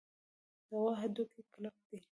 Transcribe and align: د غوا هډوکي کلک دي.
د 0.67 0.67
غوا 0.67 0.91
هډوکي 1.01 1.41
کلک 1.51 1.75
دي. 1.89 1.99